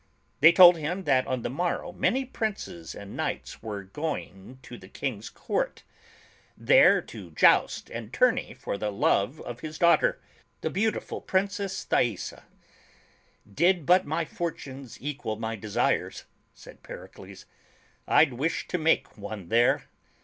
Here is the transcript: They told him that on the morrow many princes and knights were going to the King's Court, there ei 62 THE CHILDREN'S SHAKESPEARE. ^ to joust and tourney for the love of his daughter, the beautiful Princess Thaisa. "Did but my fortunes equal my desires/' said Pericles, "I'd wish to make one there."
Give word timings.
They 0.39 0.51
told 0.51 0.77
him 0.77 1.03
that 1.03 1.27
on 1.27 1.43
the 1.43 1.49
morrow 1.51 1.91
many 1.91 2.25
princes 2.25 2.95
and 2.95 3.15
knights 3.15 3.61
were 3.61 3.83
going 3.83 4.57
to 4.63 4.75
the 4.75 4.87
King's 4.87 5.29
Court, 5.29 5.83
there 6.57 6.97
ei 6.97 7.01
62 7.01 7.17
THE 7.19 7.21
CHILDREN'S 7.21 7.29
SHAKESPEARE. 7.29 7.31
^ 7.31 7.33
to 7.35 7.39
joust 7.69 7.89
and 7.91 8.11
tourney 8.11 8.53
for 8.55 8.77
the 8.79 8.91
love 8.91 9.41
of 9.41 9.59
his 9.59 9.77
daughter, 9.77 10.19
the 10.61 10.71
beautiful 10.71 11.21
Princess 11.21 11.85
Thaisa. 11.85 12.45
"Did 13.53 13.85
but 13.85 14.03
my 14.07 14.25
fortunes 14.25 14.97
equal 14.99 15.35
my 15.35 15.55
desires/' 15.55 16.23
said 16.55 16.81
Pericles, 16.81 17.45
"I'd 18.07 18.33
wish 18.33 18.67
to 18.69 18.79
make 18.79 19.19
one 19.19 19.49
there." 19.49 19.83